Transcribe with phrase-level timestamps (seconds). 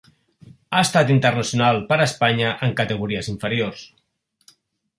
[0.71, 3.87] Ha estat internacional per Espanya en categories inferiors.